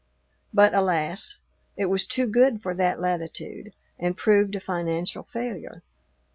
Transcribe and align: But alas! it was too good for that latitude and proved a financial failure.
But 0.51 0.73
alas! 0.73 1.37
it 1.77 1.85
was 1.85 2.07
too 2.07 2.25
good 2.25 2.63
for 2.63 2.73
that 2.73 2.99
latitude 2.99 3.71
and 3.99 4.17
proved 4.17 4.55
a 4.55 4.59
financial 4.59 5.21
failure. 5.21 5.83